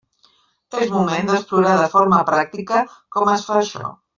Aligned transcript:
És 0.85 0.93
moment 0.93 1.29
d'explorar 1.31 1.75
de 1.81 1.91
forma 1.97 2.23
pràctica 2.33 2.83
com 3.17 3.31
es 3.39 3.49
fa 3.51 3.61
això. 3.65 3.97